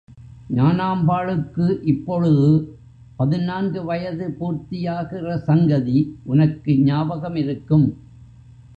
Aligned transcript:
ஞானாம்பாளுக்கு 0.55 1.65
இப்பொழுது 1.83 2.47
பதினான்கு 3.15 3.83
வயது 3.85 4.35
பூர்த்தியாகிற 4.39 5.35
சங்கதி 5.37 5.97
உனக்கு 6.23 6.73
ஞாபகமிருக்கும். 6.73 7.87